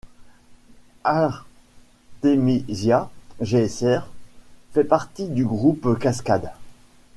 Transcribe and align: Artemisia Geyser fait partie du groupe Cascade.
Artemisia 1.03 3.11
Geyser 3.39 3.99
fait 4.73 4.83
partie 4.83 5.27
du 5.27 5.45
groupe 5.45 5.99
Cascade. 5.99 6.49